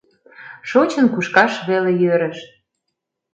[0.69, 2.37] Шочын-кушкаш веле йӧрыш.